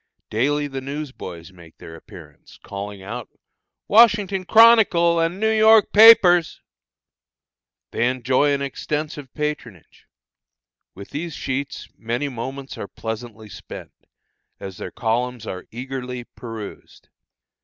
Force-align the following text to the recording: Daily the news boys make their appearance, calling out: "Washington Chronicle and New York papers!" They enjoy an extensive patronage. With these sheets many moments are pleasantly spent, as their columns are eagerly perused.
Daily 0.31 0.65
the 0.65 0.81
news 0.81 1.11
boys 1.11 1.51
make 1.53 1.77
their 1.77 1.95
appearance, 1.95 2.57
calling 2.63 3.03
out: 3.03 3.29
"Washington 3.87 4.45
Chronicle 4.45 5.19
and 5.19 5.39
New 5.39 5.51
York 5.51 5.93
papers!" 5.93 6.59
They 7.91 8.09
enjoy 8.09 8.51
an 8.51 8.63
extensive 8.63 9.31
patronage. 9.35 10.07
With 10.95 11.11
these 11.11 11.35
sheets 11.35 11.87
many 11.99 12.29
moments 12.29 12.79
are 12.79 12.87
pleasantly 12.87 13.47
spent, 13.47 13.91
as 14.59 14.77
their 14.77 14.89
columns 14.89 15.45
are 15.45 15.67
eagerly 15.69 16.23
perused. 16.23 17.09